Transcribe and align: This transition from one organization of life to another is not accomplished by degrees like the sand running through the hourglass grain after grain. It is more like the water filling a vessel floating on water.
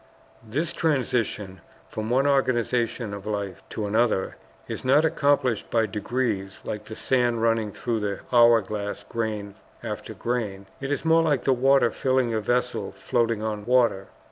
This 0.43 0.73
transition 0.73 1.61
from 1.87 2.09
one 2.09 2.25
organization 2.25 3.13
of 3.13 3.27
life 3.27 3.61
to 3.69 3.85
another 3.85 4.35
is 4.67 4.83
not 4.83 5.05
accomplished 5.05 5.69
by 5.69 5.85
degrees 5.85 6.59
like 6.63 6.85
the 6.85 6.95
sand 6.95 7.43
running 7.43 7.71
through 7.71 7.99
the 7.99 8.21
hourglass 8.33 9.03
grain 9.03 9.53
after 9.83 10.15
grain. 10.15 10.65
It 10.79 10.89
is 10.91 11.05
more 11.05 11.21
like 11.21 11.43
the 11.43 11.53
water 11.53 11.91
filling 11.91 12.33
a 12.33 12.41
vessel 12.41 12.91
floating 12.91 13.43
on 13.43 13.63
water. 13.63 14.07